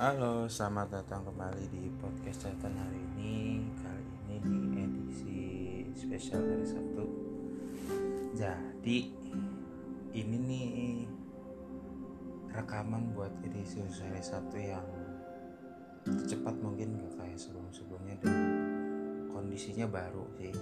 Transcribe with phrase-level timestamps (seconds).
[0.00, 3.60] Halo, selamat datang kembali di podcast catatan hari ini.
[3.84, 5.40] Kali ini di edisi
[5.92, 7.04] spesial hari Sabtu.
[8.32, 9.12] Jadi
[10.16, 10.68] ini nih
[12.48, 14.88] rekaman buat edisi hari Sabtu yang
[16.08, 18.36] cepat mungkin gak kayak sebelum-sebelumnya dan
[19.28, 20.56] kondisinya baru sih.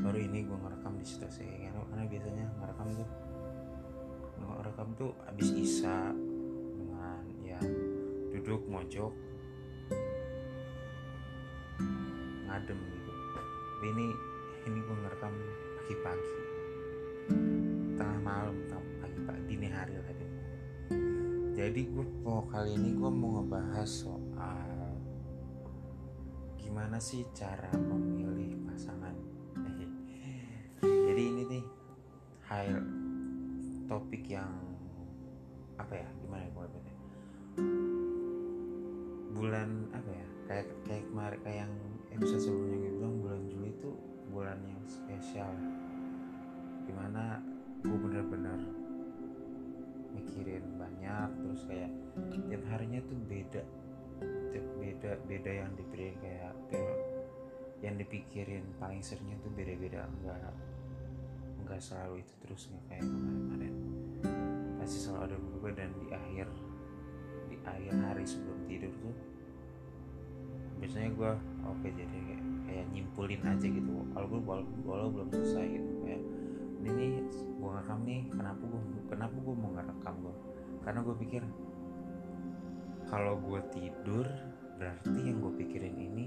[0.00, 3.08] Baru ini gue ngerekam di situ sih karena, biasanya ngerekam tuh
[4.40, 6.16] ngerekam tuh abis isa
[8.46, 9.10] duduk mojok.
[12.46, 13.12] Ngadem gitu.
[13.82, 14.06] Ini
[14.70, 15.34] ini gue ngerekam
[15.82, 16.38] pagi-pagi.
[17.98, 18.54] Tengah malam
[19.02, 20.26] pagi-pagi dini hari tadi
[21.56, 24.92] jadi gue mau kali ini gue mau ngebahas soal
[26.60, 29.16] gimana sih cara memilih pasangan.
[30.84, 31.64] Jadi ini nih
[32.44, 32.76] high
[33.88, 34.75] topik yang
[51.56, 51.88] terus kayak
[52.52, 53.62] tiap harinya tuh beda.
[54.52, 56.52] Tiap beda beda yang dipikirin kayak
[57.80, 60.52] yang dipikirin paling seringnya tuh beda-beda enggak
[61.64, 63.74] enggak selalu itu terus nggak kayak kemarin-kemarin.
[64.76, 66.46] Pasti selalu ada berubah dan di akhir
[67.48, 69.16] di akhir hari sebelum tidur tuh
[70.76, 71.32] biasanya gue
[71.72, 73.90] oke jadi kayak, kayak nyimpulin aja gitu.
[74.12, 76.20] Walaupun walaupun walau belum selesai gitu kayak
[76.84, 80.36] ini nih gue ngerekam nih kenapa gue kenapa gue mau ngerekam gue
[80.86, 81.42] karena gue pikir
[83.10, 84.26] kalau gue tidur
[84.78, 86.26] berarti yang gue pikirin ini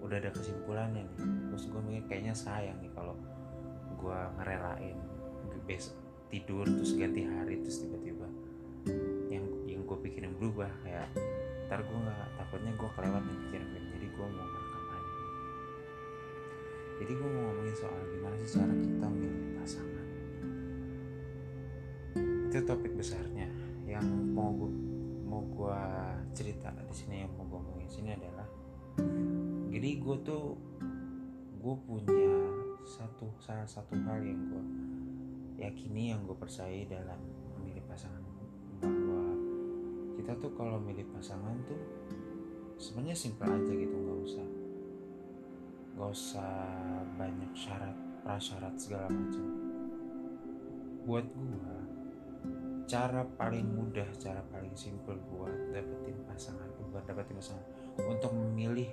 [0.00, 1.18] udah ada kesimpulannya nih.
[1.52, 3.12] Terus gue mikir kayaknya sayang nih kalau
[4.00, 4.96] gue ngerelain
[5.68, 5.92] besok
[6.32, 8.24] tidur terus ganti hari terus tiba-tiba
[9.28, 11.12] yang yang gue pikirin berubah kayak
[11.68, 14.84] ntar gue nggak takutnya gue kelewat nih pikiran jadi gue mau ngerekam
[16.98, 19.97] jadi gue mau ngomongin soal gimana sih cara kita milih pasangan
[22.58, 23.46] itu topik besarnya.
[23.86, 24.72] Yang mau gue
[25.22, 25.82] mau gue
[26.34, 28.48] cerita di sini yang mau gue ngomongin sini adalah
[29.68, 30.56] jadi gue tuh
[31.62, 32.32] gue punya
[32.82, 34.64] satu salah satu hal yang gue
[35.60, 37.20] yakini yang gue percaya dalam
[37.60, 38.24] memilih pasangan
[38.80, 39.22] bahwa
[40.16, 41.78] kita tuh kalau milih pasangan tuh
[42.80, 44.48] sebenarnya simpel aja gitu nggak usah
[45.94, 46.52] nggak usah
[47.20, 49.46] banyak syarat prasyarat segala macam.
[51.06, 51.77] Buat gue
[52.88, 57.66] cara paling mudah cara paling simpel buat dapetin pasangan buat dapetin pasangan.
[58.08, 58.88] Untuk memilih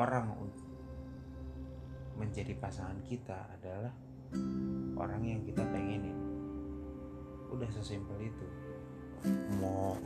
[0.00, 0.64] orang untuk
[2.16, 3.92] menjadi pasangan kita adalah
[4.96, 6.16] orang yang kita pengenin.
[7.52, 8.46] Udah sesimpel itu.
[9.60, 10.00] Mau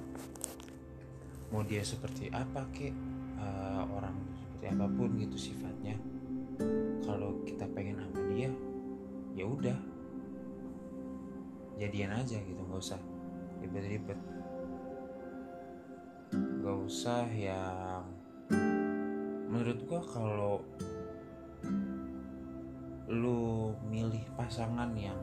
[1.54, 2.94] mau dia seperti apa kek
[3.38, 5.94] uh, orang seperti apa pun gitu sifatnya.
[7.06, 8.50] Kalau kita pengen sama dia
[9.38, 9.78] ya udah
[11.80, 13.00] jadian aja gitu nggak usah
[13.64, 14.20] ribet-ribet.
[16.36, 18.04] Nggak usah yang
[19.48, 20.60] menurut gua kalau
[23.10, 25.18] lu milih pasangan yang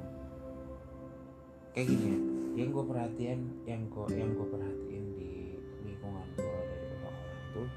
[1.71, 2.19] kayak gini ya
[2.57, 3.39] yang gue perhatian
[3.69, 7.67] yang gue yang gue perhatiin di lingkungan gue dari orang-orang tuh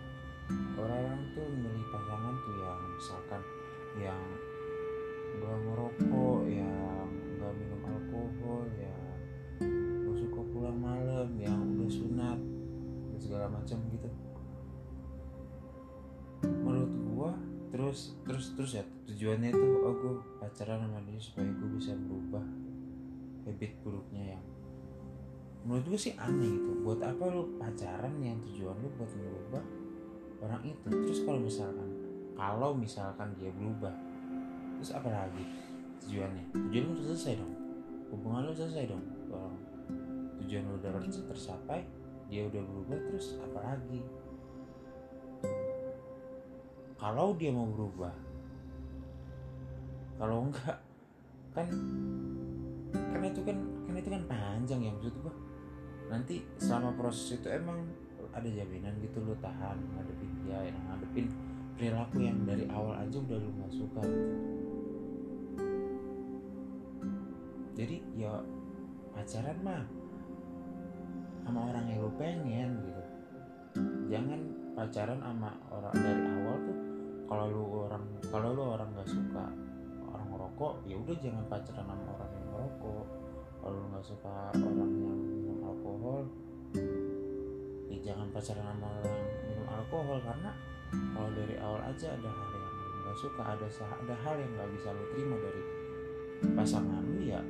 [0.81, 3.43] orang-orang tuh milih pasangan tuh yang misalkan
[4.01, 4.23] yang
[5.39, 7.07] gak ngerokok yang
[7.39, 7.80] gak minum
[8.41, 8.97] alkohol yang
[10.09, 12.41] gak suka pulang malam yang udah sunat
[13.13, 14.09] dan segala macam gitu.
[16.65, 17.31] Menurut gue
[17.69, 22.41] terus terus terus ya tujuannya tuh oh gue pacaran sama dia supaya gue bisa berubah
[23.45, 24.45] habit buruknya yang
[25.69, 26.81] menurut gue sih aneh gitu.
[26.81, 29.65] Buat apa lu pacaran yang tujuan lu buat merubah
[30.49, 30.89] orang itu?
[30.89, 31.89] Terus kalau misalkan
[32.41, 33.93] kalau misalkan dia berubah
[34.81, 35.45] terus apa lagi
[36.09, 36.57] tujuannya?
[36.57, 37.60] Tujuan lu selesai dong
[38.11, 39.05] hubungan lu selesai dong.
[39.31, 39.55] Kalau
[40.43, 41.87] tujuan lu udah tercapai
[42.31, 44.01] dia udah berubah terus apa lagi?
[47.01, 48.13] Kalau dia mau berubah
[50.21, 50.77] kalau enggak
[51.57, 51.65] kan
[52.93, 53.57] kan itu kan
[53.89, 55.33] kan itu kan panjang ya maksud gua.
[56.13, 57.89] Nanti selama proses itu emang
[58.31, 61.27] ada jaminan gitu lo tahan ngadepin dia yang ngadepin
[61.75, 64.60] perilaku yang dari awal aja udah lu gak suka gitu
[67.81, 68.37] jadi ya
[69.17, 69.81] pacaran mah
[71.49, 73.03] sama orang yang lu pengen gitu.
[74.13, 74.41] Jangan
[74.77, 76.79] pacaran sama orang dari awal tuh
[77.25, 79.49] kalau lu orang kalau lu orang gak suka
[80.13, 83.05] orang ngerokok ya udah jangan pacaran sama orang yang ngerokok.
[83.61, 86.23] Kalau lu nggak suka orang yang minum alkohol
[87.89, 90.19] ya jangan pacaran sama orang minum alkohol.
[90.21, 90.53] Karena
[91.17, 94.69] kalau dari awal aja ada hal yang lu nggak suka ada ada hal yang nggak
[94.77, 95.63] bisa lo terima dari
[96.53, 97.41] pasangan lu ya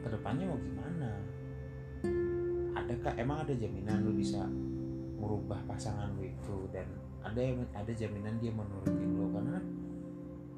[0.00, 1.10] ke depannya mau gimana?
[2.76, 4.48] Adakah emang ada jaminan lu bisa
[5.20, 6.56] merubah pasangan lu itu?
[6.72, 6.88] Dan
[7.20, 7.40] ada
[7.76, 9.60] ada jaminan dia menurutin lo karena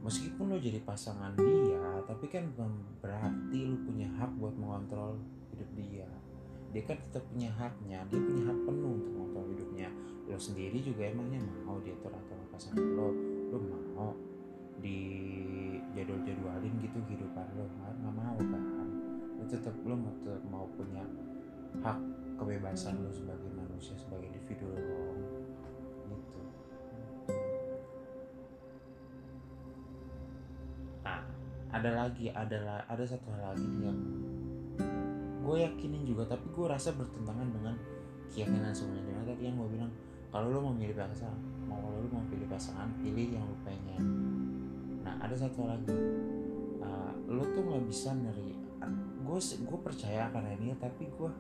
[0.03, 2.71] meskipun lo jadi pasangan dia tapi kan bukan
[3.03, 5.19] berarti lo punya hak buat mengontrol
[5.55, 6.09] hidup dia.
[6.73, 9.89] Dia kan tetap punya haknya dia punya hak penuh untuk mengontrol hidupnya.
[10.31, 13.11] Lo sendiri juga emangnya mau dia atur pasangan lo
[13.51, 14.11] lo mau
[14.83, 14.99] di
[15.95, 18.82] jadwal jadwalin gitu kehidupan lo kan nggak mau kan
[19.53, 21.05] tetap lo tetap mau punya
[21.85, 22.01] hak
[22.41, 24.81] kebebasan lo sebagai manusia sebagai individu lo
[26.09, 26.41] gitu.
[31.05, 31.21] Nah
[31.69, 33.99] ada lagi ada ada satu hal lagi yang
[35.45, 37.77] gue yakinin juga tapi gue rasa bertentangan dengan
[38.33, 39.05] keyakinan semuanya.
[39.05, 39.93] Dengan tadi yang gue bilang
[40.33, 41.37] kalau lo mau milih pasangan
[41.69, 44.01] mau lo mau pilih pasangan pilih yang lo pengen.
[45.05, 45.93] Nah ada satu lagi.
[46.81, 48.62] Uh, lo tuh nggak bisa neri
[49.33, 51.31] gue gue percaya akan ini tapi gue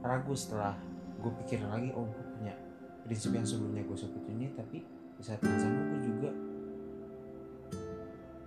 [0.00, 0.72] ragu setelah
[1.20, 2.56] gue pikir lagi oh gue punya
[3.04, 6.30] prinsip yang sebelumnya gue sebut ini tapi di saat yang sama gue juga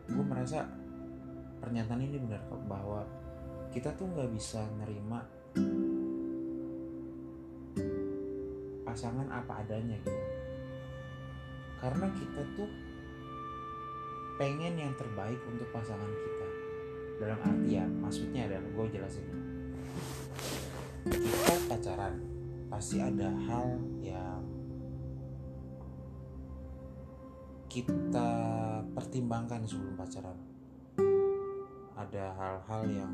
[0.09, 0.65] gue merasa
[1.61, 3.05] pernyataan ini benar kok bahwa
[3.69, 5.21] kita tuh nggak bisa nerima
[8.81, 10.25] pasangan apa adanya gitu.
[11.77, 12.69] Karena kita tuh
[14.41, 16.48] pengen yang terbaik untuk pasangan kita
[17.19, 19.27] dalam artian maksudnya adalah gue jelasin.
[21.03, 22.15] Kita pacaran
[22.71, 24.39] pasti ada hal yang
[27.67, 28.31] kita
[28.95, 30.37] pertimbangkan sebelum pacaran.
[31.99, 33.13] Ada hal-hal yang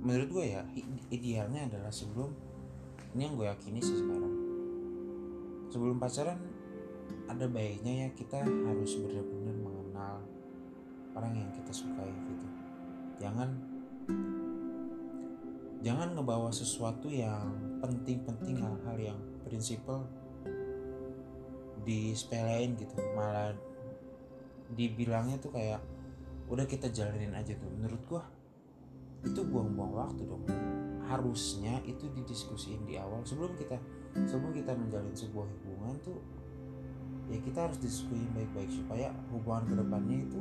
[0.00, 0.64] menurut gue ya
[1.12, 2.32] idealnya adalah sebelum
[3.12, 4.34] ini yang gue yakini sih sekarang.
[5.68, 6.40] Sebelum pacaran
[7.28, 10.16] ada baiknya ya kita harus benar-benar mengenal
[11.12, 12.57] orang yang kita sukai gitu
[13.18, 13.50] jangan
[15.82, 20.06] jangan ngebawa sesuatu yang penting-penting hal-hal yang prinsipal
[21.86, 22.98] disepelein gitu.
[23.14, 23.54] Malah
[24.74, 25.80] dibilangnya tuh kayak
[26.50, 27.70] udah kita jalanin aja tuh.
[27.70, 28.22] Menurut gua
[29.22, 30.44] itu buang-buang waktu dong.
[31.08, 33.22] Harusnya itu didiskusiin di awal.
[33.24, 33.78] Sebelum kita
[34.26, 36.18] sebelum kita menjalin sebuah hubungan tuh
[37.28, 40.40] ya kita harus diskusiin baik-baik supaya hubungan ke depannya itu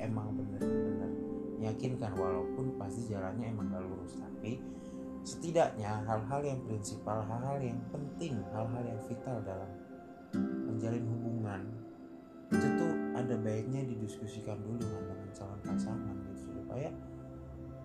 [0.00, 1.31] emang bener-bener
[1.62, 4.58] meyakinkan walaupun pasti jalannya emang gak lurus tapi
[5.22, 9.70] setidaknya hal-hal yang prinsipal hal-hal yang penting hal-hal yang vital dalam
[10.66, 11.62] menjalin hubungan
[12.50, 16.90] itu tuh ada baiknya didiskusikan dulu dengan, calon pasangan gitu supaya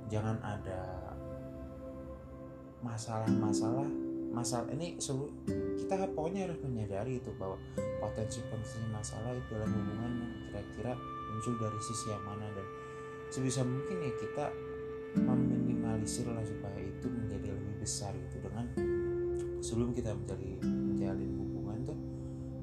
[0.09, 0.81] jangan ada
[2.81, 3.87] masalah-masalah
[4.33, 4.97] masalah ini
[5.77, 7.61] kita pokoknya harus menyadari itu bahwa
[8.01, 10.11] potensi potensi masalah itu dalam hubungan
[10.49, 10.93] kira-kira
[11.31, 12.67] muncul dari sisi yang mana dan
[13.27, 14.45] sebisa mungkin ya kita
[15.17, 18.39] meminimalisir lah supaya itu menjadi lebih besar gitu.
[18.43, 18.65] Dengan
[19.59, 21.99] sebelum kita menjadi menjalin hubungan tuh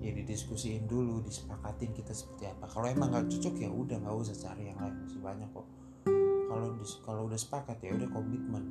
[0.04, 2.68] ya didiskusiin dulu disepakatin kita seperti apa.
[2.68, 5.66] Kalau emang nggak cocok ya udah nggak usah cari yang lain masih banyak kok.
[6.48, 6.68] Kalau
[7.02, 8.64] kalau udah sepakat ya udah komitmen.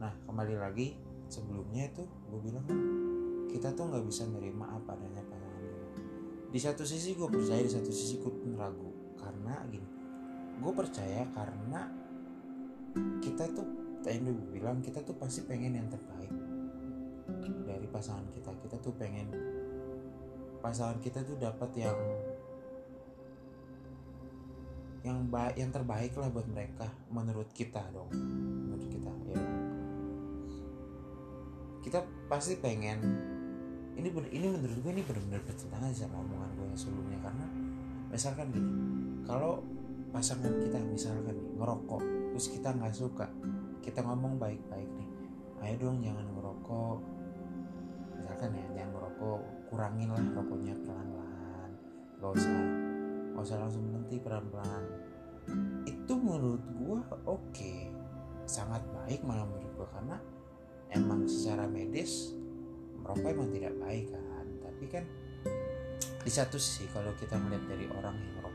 [0.00, 0.96] Nah kembali lagi
[1.30, 2.66] sebelumnya itu gue bilang
[3.48, 5.64] kita tuh nggak bisa nerima apa adanya pasangan
[6.52, 8.90] di satu sisi gue percaya di satu sisi gue pun ragu.
[9.16, 10.01] Karena gini
[10.62, 11.90] gue percaya karena
[13.18, 13.66] kita tuh
[14.06, 16.30] tadi gue bilang kita tuh pasti pengen yang terbaik
[17.66, 18.50] dari pasangan kita.
[18.62, 19.26] Kita tuh pengen
[20.62, 21.98] pasangan kita tuh dapat yang
[25.02, 28.10] yang baik yang terbaik lah buat mereka menurut kita dong.
[28.14, 29.40] Menurut kita ya.
[31.82, 31.98] Kita
[32.30, 33.02] pasti pengen
[33.98, 37.18] ini bener, ini menurut gue ini benar-benar bertentangan sama omongan gue yang sebelumnya.
[37.18, 37.46] Karena
[38.14, 38.70] misalkan gini
[39.26, 39.62] kalau
[40.12, 42.02] pasangan kita misalkan nih ngerokok
[42.36, 43.26] terus kita nggak suka
[43.80, 45.08] kita ngomong baik-baik nih
[45.64, 46.98] ayo dong jangan ngerokok
[48.20, 49.40] misalkan ya jangan ngerokok
[49.72, 51.70] kurangin lah rokoknya pelan-pelan
[52.20, 52.60] gak usah
[53.32, 54.84] gak usah langsung berhenti pelan-pelan
[55.88, 57.88] itu menurut gua oke okay.
[58.44, 60.16] sangat baik malah menurut gua karena
[60.92, 62.36] emang secara medis
[63.00, 65.04] merokok emang tidak baik kan tapi kan
[66.22, 68.51] di satu sisi kalau kita melihat dari orang yang merokok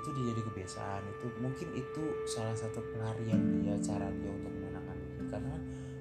[0.00, 1.02] itu dia jadi kebiasaan.
[1.06, 5.24] Itu mungkin itu salah satu pelarian dia cara dia untuk menenangkan diri.
[5.28, 5.54] Karena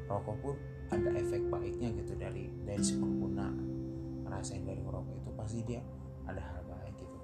[0.08, 0.56] rokok pun
[0.90, 5.30] ada efek baiknya gitu dari dari si ngerasain dari merokok itu.
[5.36, 5.82] Pasti dia
[6.26, 7.18] ada hal baik gitu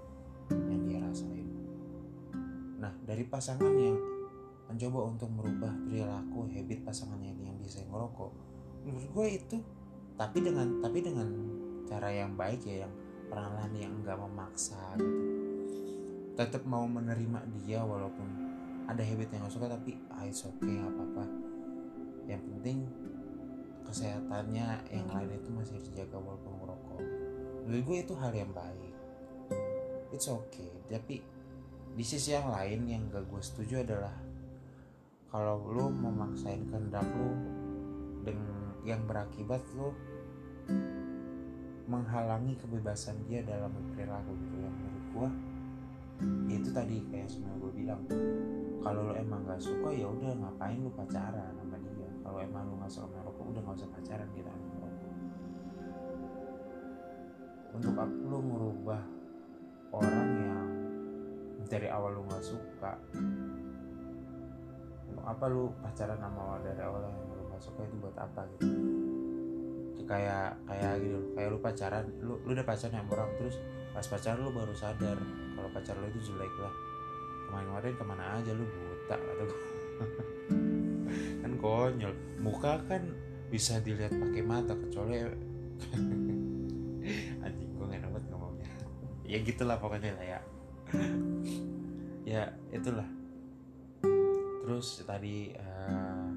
[0.67, 1.48] yang dia rasain.
[2.84, 3.98] Nah dari pasangan yang
[4.65, 8.34] mencoba untuk merubah perilaku habit pasangannya yang bisa ngerokok
[8.86, 9.58] menurut gue itu
[10.17, 11.27] tapi dengan tapi dengan
[11.86, 12.94] cara yang baik ya yang
[13.29, 15.35] perlahan yang enggak memaksa gitu
[16.36, 18.27] tetap mau menerima dia walaupun
[18.86, 21.24] ada habit yang gak suka tapi ah it's okay apa-apa.
[22.27, 22.77] Yang penting
[23.86, 27.01] kesehatannya yang lain itu masih dijaga walaupun ngerokok
[27.65, 28.94] menurut gue itu hal yang baik.
[30.13, 30.70] It's okay.
[30.86, 31.18] Tapi
[31.96, 34.13] di sisi yang lain yang gak gue setuju adalah
[35.34, 37.34] kalau lo memaksain kehendak lo
[38.22, 39.98] dengan yang berakibat lo
[41.89, 44.56] menghalangi kebebasan dia dalam berperilaku gitu.
[44.62, 45.30] Yang menurut gue
[46.48, 48.01] itu tadi kayak semua gue bilang
[48.79, 52.10] kalau lo emang gak suka ya udah ngapain lo pacaran sama dia?
[52.22, 54.51] Kalau emang lo gak suka merokok udah gak usah pacaran gitu
[57.75, 59.03] untuk apa lo merubah
[59.91, 60.67] orang yang
[61.67, 62.95] dari awal lo gak suka
[65.12, 69.04] untuk apa lo pacaran sama dari awal yang lo gak suka itu buat apa gitu
[70.05, 73.57] kayak kayak gitu kayak lu pacaran lu lu udah pacaran sama orang terus
[73.91, 75.17] pas pacaran lu baru sadar
[75.55, 76.74] kalau pacar lu itu jelek lah.
[77.50, 79.45] Kemarin-kemarin ke mana aja lu buta atau
[81.41, 82.13] kan konyol.
[82.43, 83.01] Muka kan
[83.50, 85.15] bisa dilihat pakai mata kecuali
[87.45, 88.69] anjing gue nggak dapat ngomongnya.
[89.24, 90.39] Ya gitulah pokoknya lah ya.
[92.27, 92.43] Ya
[92.75, 93.07] itulah.
[94.65, 96.29] Terus tadi uh,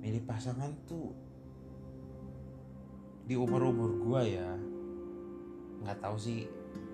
[0.00, 1.12] milih pasangan tuh
[3.24, 4.50] di umur umur gue ya
[5.84, 6.48] nggak tahu sih.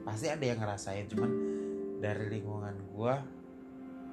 [0.06, 1.30] Pasti ada yang ngerasain cuman
[2.00, 3.14] dari lingkungan gue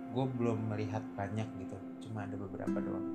[0.07, 1.77] gue belum melihat banyak gitu.
[2.07, 3.07] Cuma ada beberapa doang.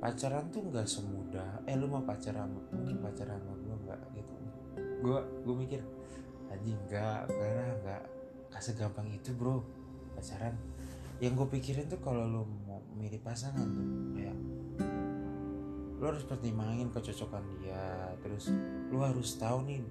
[0.00, 1.66] Pacaran tuh nggak semudah.
[1.68, 4.34] Eh lu mau pacaran mungkin pacaran sama gue nggak gitu.
[5.02, 5.80] Gue gue mikir
[6.50, 8.02] anjing nggak karena nggak
[8.50, 9.62] kasih gampang itu bro
[10.14, 10.54] pacaran.
[11.20, 14.29] Yang gue pikirin tuh kalau lu mau milih pasangan tuh kayak
[16.00, 18.48] lu harus pertimbangin kecocokan dia terus
[18.88, 19.84] lu harus tahu nih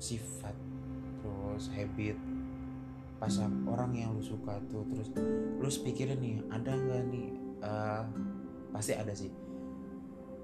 [0.00, 0.56] sifat
[1.20, 2.16] terus habit
[3.20, 5.12] pasang orang yang lu suka tuh terus
[5.60, 7.28] lu pikirin nih ada nggak nih
[7.60, 8.08] uh,
[8.72, 9.28] pasti ada sih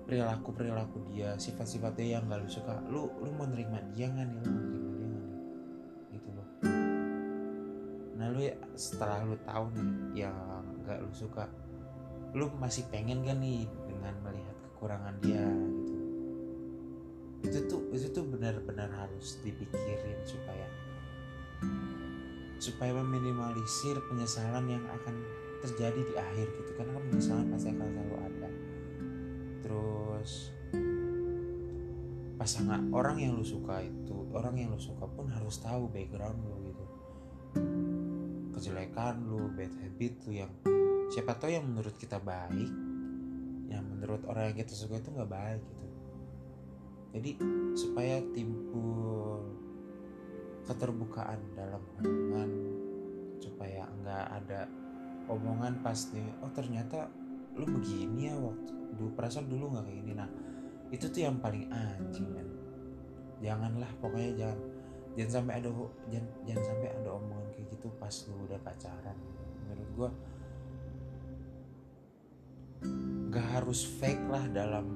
[0.04, 4.26] perilaku perilaku dia sifat sifatnya yang gak lu suka lu lu mau nerima dia nggak
[4.28, 5.40] nih lu mau nerima dia nggak nih?
[6.12, 6.48] Gitu loh.
[8.20, 9.88] Nah lu ya setelah lu tahu nih
[10.28, 11.48] yang gak lu suka
[12.36, 14.43] lu masih pengen gak nih dengan melihat
[14.84, 15.96] kekurangan dia gitu.
[17.40, 20.68] Itu tuh itu tuh benar-benar harus dipikirin supaya
[22.60, 25.24] supaya meminimalisir penyesalan yang akan
[25.64, 26.70] terjadi di akhir gitu.
[26.76, 28.48] Karena kan penyesalan pasti akan selalu ada.
[29.64, 30.30] Terus
[32.36, 36.60] pasangan orang yang lu suka itu orang yang lu suka pun harus tahu background lu
[36.68, 36.84] gitu.
[38.52, 40.52] Kejelekan lu bad habit lu yang
[41.08, 42.83] siapa tahu yang menurut kita baik
[43.68, 45.86] yang menurut orang yang kita suka itu nggak baik gitu.
[47.14, 47.30] Jadi
[47.78, 49.38] supaya timbul
[50.64, 52.50] keterbukaan dalam hubungan
[53.38, 54.60] supaya nggak ada
[55.28, 57.08] omongan pasti oh ternyata
[57.54, 60.12] lu begini ya waktu dulu perasaan dulu nggak kayak gini.
[60.16, 60.30] Nah
[60.90, 62.48] itu tuh yang paling anjing kan
[63.42, 64.58] janganlah pokoknya jangan
[65.14, 65.70] jangan sampai ada
[66.10, 69.16] jangan, jangan sampai ada omongan kayak gitu pas lu udah pacaran.
[69.64, 70.08] Menurut gua
[73.34, 74.86] gak harus fake lah dalam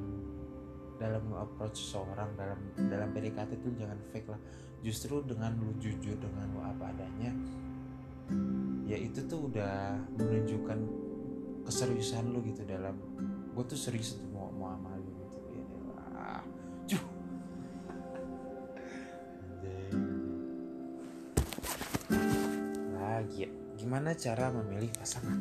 [0.99, 4.41] dalam approach seorang dalam dalam PDKT itu jangan fake lah.
[4.79, 7.35] Justru dengan lu jujur dengan lu apa adanya
[8.89, 10.79] ya itu tuh udah menunjukkan
[11.69, 12.97] keseriusan lu gitu dalam
[13.53, 15.65] gue tuh serius tuh mau mau sama lu gitu ya
[16.15, 16.43] lah
[16.89, 17.05] cuh.
[22.97, 25.37] Lagi ya gimana cara memilih pasangan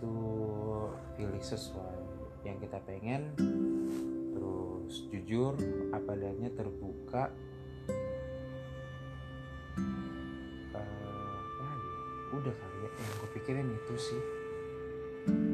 [0.00, 2.00] tuh pilih sesuai
[2.48, 3.36] yang kita pengen.
[4.32, 5.52] Terus jujur
[5.92, 7.28] apa adanya terbuka.
[10.72, 12.90] Uh, udah kali ya.
[12.96, 14.22] Yang gue pikirin itu sih.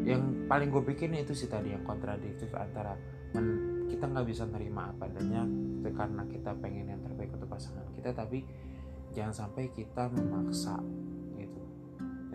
[0.07, 2.95] Yang paling gue pikirin itu sih tadi yang kontradiktif antara
[3.35, 5.49] men, kita nggak bisa nerima apa adanya
[5.93, 8.45] karena kita pengen yang terbaik untuk pasangan kita tapi
[9.13, 10.81] jangan sampai kita memaksa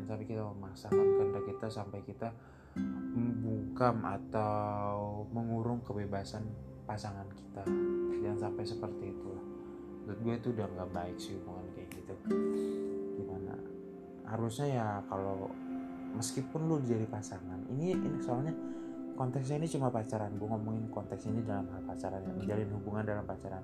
[0.07, 2.27] sampai kita memaksakan kehendak kita sampai kita
[3.13, 6.47] membungkam atau mengurung kebebasan
[6.87, 7.67] pasangan kita.
[8.23, 9.27] Jangan sampai seperti itu
[10.07, 12.13] menurut gue itu udah nggak baik sih hubungan kayak gitu.
[13.19, 13.59] Gimana?
[14.23, 15.51] Harusnya ya kalau
[16.15, 18.55] meskipun lu jadi pasangan ini ini soalnya
[19.19, 20.31] konteksnya ini cuma pacaran.
[20.39, 23.59] Gue ngomongin konteks ini dalam hal pacaran ya menjalin hubungan dalam pacaran.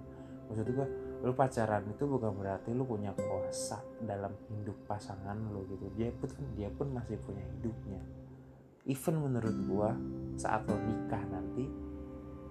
[0.52, 0.88] Maksud gue
[1.24, 5.88] lu pacaran itu bukan berarti lu punya kuasa dalam hidup pasangan lu gitu.
[5.96, 6.28] Dia pun
[6.60, 8.04] dia pun masih punya hidupnya.
[8.84, 9.96] Even menurut gua
[10.36, 11.64] saat lo nikah nanti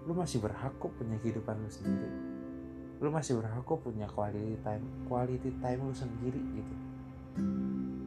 [0.09, 2.11] lu masih berhak kok punya kehidupan lu sendiri.
[3.05, 6.75] Lu masih berhak kok punya quality time quality time lu sendiri gitu.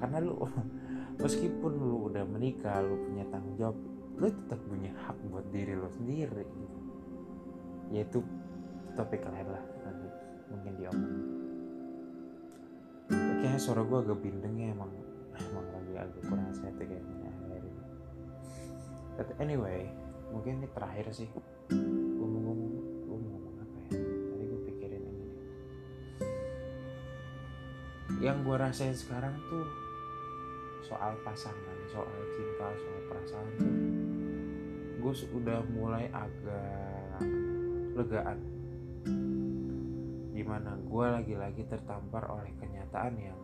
[0.01, 0.33] Karena lu
[1.21, 3.77] meskipun lu udah menikah lu punya tanggung jawab
[4.17, 6.77] lu tetap punya hak buat diri lu sendiri gitu.
[7.93, 8.25] Yaitu
[8.97, 9.75] topik lain lah
[10.55, 11.45] mungkin diomongin
[13.45, 14.89] kayaknya suara gue agak bindeng ya emang
[15.37, 17.83] emang lagi agak kurang sehat ya kayaknya akhir ini.
[19.15, 19.85] But anyway
[20.33, 21.29] mungkin ini terakhir sih.
[21.69, 22.71] Gue mau ngomong
[23.05, 23.89] gue mau ngomong apa ya?
[24.01, 25.27] Tadi gue pikirin ini
[28.23, 29.67] yang gue rasain sekarang tuh
[30.89, 33.73] soal pasangan soal cinta soal perasaan tuh
[35.05, 37.21] gue udah mulai agak
[37.93, 38.54] legaan
[40.45, 43.39] di mana gue lagi-lagi tertampar oleh kenyataan yang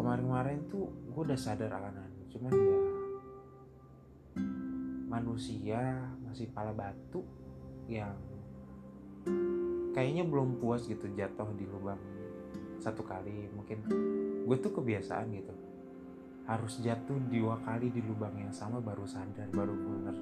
[0.00, 2.80] kemarin-kemarin tuh gue udah sadar akan cuman ya
[5.12, 7.20] manusia masih pala batu
[7.84, 8.16] yang
[9.92, 12.00] kayaknya belum puas gitu jatuh di lubang
[12.80, 13.52] satu kali.
[13.52, 13.84] Mungkin
[14.48, 15.52] gue tuh kebiasaan gitu.
[16.48, 20.16] Harus jatuh dua kali di lubang yang sama baru sadar baru bener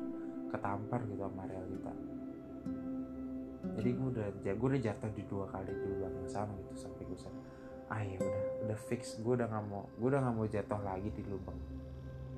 [0.50, 2.11] ketampar gitu sama realita
[3.72, 7.02] jadi gue udah gue udah jatuh di dua kali di lubang yang sama gitu sampai
[7.08, 7.52] gue sadar
[7.92, 9.20] ah ya udah udah fix.
[9.20, 11.58] Gue udah nggak mau gue udah nggak mau jatuh lagi di lubang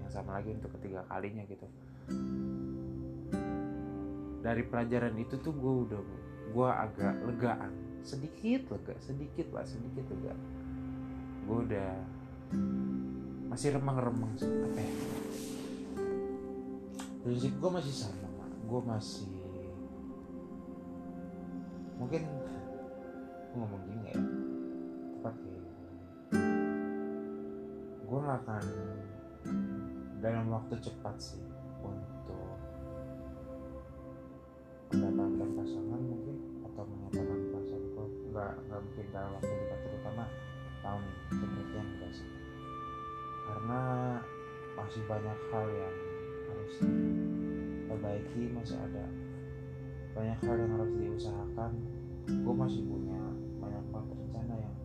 [0.03, 1.67] yang sama lagi untuk ketiga kalinya gitu.
[4.43, 6.00] Dari pelajaran itu tuh gue udah
[6.50, 7.73] gue agak legaan.
[8.03, 10.35] Sedikit lega sedikit lah sedikit lega.
[11.47, 11.93] Gue udah
[13.49, 14.93] masih remang-remang sih apa ya.
[17.23, 18.26] Prinsip gue masih sama
[18.64, 19.44] gue masih
[22.04, 24.20] mungkin gue ngomong gini ya?
[25.16, 25.61] Tepat ya
[28.04, 28.64] gue akan
[30.20, 31.40] dalam waktu cepat sih
[31.80, 32.60] untuk
[34.93, 36.36] mendapatkan pasangan mungkin
[36.69, 40.25] atau menyatakan perasaan gue nggak nggak mungkin dalam waktu dekat terutama
[40.84, 42.28] tahun ini seperti enggak sih.
[43.49, 43.82] Karena
[44.76, 45.97] masih banyak hal yang
[46.52, 49.08] harus diperbaiki masih ada
[50.14, 51.73] banyak hal yang harus diusahakan
[52.25, 53.21] gue masih punya
[53.60, 54.76] banyak banget rencana yang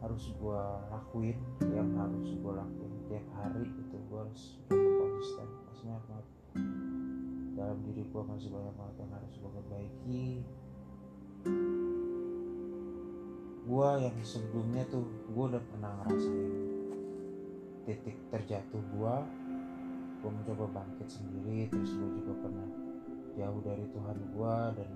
[0.00, 1.38] harus gue lakuin
[1.72, 6.26] yang harus gue lakuin tiap hari itu gue harus konsisten maksudnya banget.
[7.56, 10.28] Dalam diri gue masih banyak banget yang harus gue perbaiki.
[13.70, 16.52] Gue yang sebelumnya tuh gue udah pernah ngerasain
[17.88, 19.14] titik terjatuh gue
[20.20, 22.68] gue mencoba bangkit sendiri terus gue juga pernah
[23.34, 24.90] jauh dari Tuhan gue dan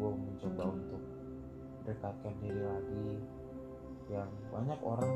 [0.00, 1.02] gue mencoba untuk
[1.84, 3.20] dekatkan diri lagi.
[4.08, 5.12] Yang banyak orang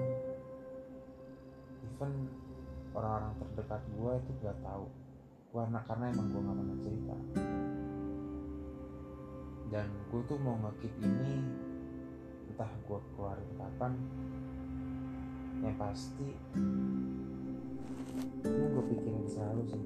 [1.88, 2.12] even
[2.92, 4.86] orang-orang terdekat gue itu gak tahu.
[5.56, 7.16] Karena karena emang gue gak pernah cerita.
[9.72, 11.32] Dan gue tuh mau ngekip ini
[12.52, 13.92] entah gue keluarin kapan
[15.64, 16.28] yang pasti
[18.44, 19.84] ini gue pikirin selalu sih.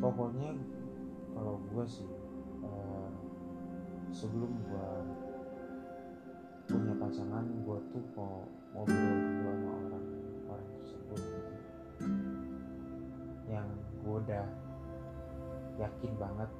[0.00, 0.56] Pokoknya
[1.36, 2.08] kalau gue sih
[4.14, 4.90] sebelum gue
[6.66, 8.42] punya pasangan gue tuh mau
[8.74, 10.06] ngobrol dulu sama orang
[10.50, 11.52] orang tersebut gitu.
[13.46, 13.68] Yang
[14.02, 14.46] gue udah
[15.78, 16.50] yakin banget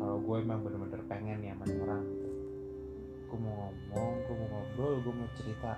[0.00, 2.28] kalau gue emang bener-bener pengen ya sama orang gitu.
[3.28, 5.72] Gue mau ngomong gue mau ngobrol gue mau cerita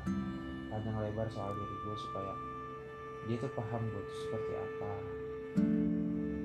[0.70, 2.34] panjang lebar soal diri gue supaya
[3.26, 4.92] dia tuh paham gue tuh seperti apa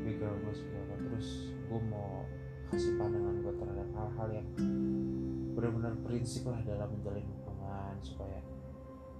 [0.01, 0.95] background gue seperti apa.
[1.05, 1.27] Terus
[1.69, 2.25] gue mau
[2.71, 4.47] kasih pandangan gue terhadap hal-hal yang
[5.51, 8.39] benar-benar prinsip lah dalam menjalin hubungan supaya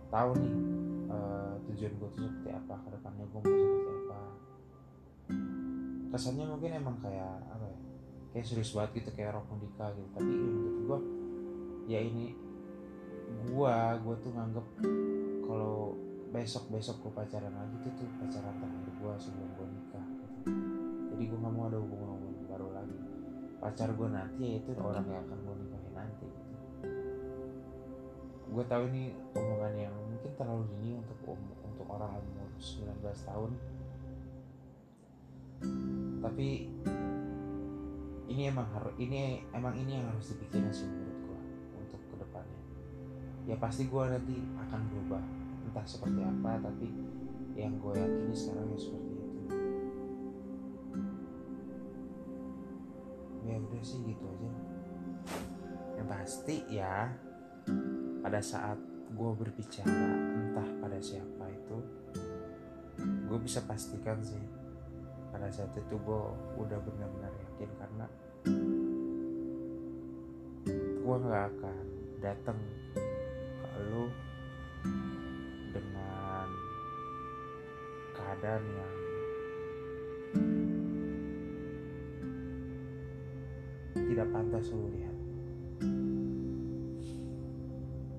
[0.08, 0.56] tahu nih
[1.12, 4.22] uh, tujuan gue tuh seperti apa ke depannya gue mau seperti apa
[6.12, 7.80] kesannya mungkin emang kayak apa ya
[8.32, 11.00] kayak serius banget gitu kayak rok nikah gitu tapi ya, menurut gue
[11.92, 12.32] ya ini
[13.50, 14.68] gua gua tuh nganggep
[15.48, 15.96] kalau
[16.32, 20.28] besok besok gua pacaran lagi tuh tuh pacaran terakhir gua sebelum gua nikah gitu.
[21.12, 22.10] jadi gua nggak mau ada hubungan
[23.62, 26.52] pacar gua nanti itu orang yang akan gua nikahin nanti gitu.
[28.52, 33.52] gua tahu ini omongan yang mungkin terlalu dini untuk untuk orang umur 19 tahun
[36.22, 36.48] tapi
[38.32, 41.40] ini emang harus ini emang ini yang harus dipikirin sih menurut gue
[41.84, 42.62] untuk ke depannya
[43.46, 45.24] ya pasti gue nanti akan berubah
[45.68, 46.88] entah seperti apa tapi
[47.60, 49.12] yang gue yakini sekarang ya seperti
[53.82, 54.50] ya sih gitu aja.
[55.98, 57.10] Yang pasti ya
[58.22, 58.78] pada saat
[59.10, 61.78] gue berbicara entah pada siapa itu
[63.02, 64.40] gue bisa pastikan sih
[65.34, 66.22] pada saat itu gue
[66.62, 68.06] udah benar-benar yakin karena
[71.02, 71.86] gue nggak akan
[72.22, 72.60] datang
[73.66, 74.06] ke lu
[75.74, 76.48] dengan
[78.14, 79.11] keadaan yang
[84.22, 85.18] tidak pantas lu lihat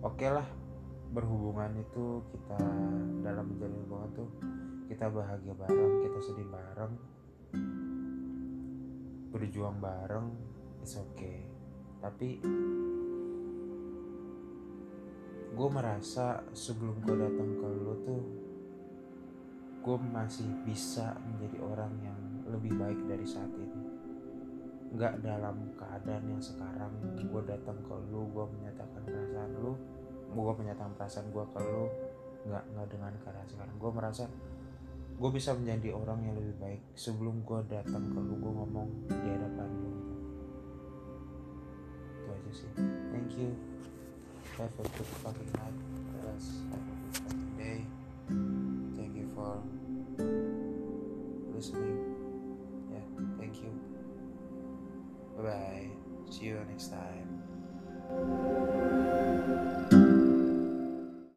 [0.03, 0.49] oke lah
[1.15, 2.59] berhubungan itu kita
[3.23, 4.29] dalam menjalin hubungan tuh
[4.91, 6.93] kita bahagia bareng kita sedih bareng
[9.31, 10.27] berjuang bareng
[10.83, 11.47] it's okay.
[12.03, 12.43] Tapi
[15.55, 18.23] gue merasa sebelum gue datang ke lo tuh
[19.87, 22.19] gue masih bisa menjadi orang yang
[22.51, 23.82] lebih baik dari saat ini
[24.93, 26.93] nggak dalam keadaan yang sekarang.
[27.17, 29.73] Gue datang ke lo gue menyatakan perasaan lo
[30.33, 31.85] gue menyatakan perasaan gue ke lo
[32.49, 33.75] nggak nggak dengan keadaan sekarang.
[33.81, 34.25] Gue merasa
[35.13, 36.81] gue bisa menjadi orang yang lebih baik.
[36.93, 39.91] Sebelum gue datang ke lo gue ngomong di hadapan lo
[42.23, 42.71] itu aja sih.
[43.11, 43.51] Thank you.
[44.61, 45.79] Have a good fucking night
[46.21, 46.47] guys.
[46.69, 47.81] Have a good fucking day.
[48.97, 49.65] Thank you for
[51.57, 52.12] listening
[55.43, 55.89] bye bye
[56.31, 58.69] see you next time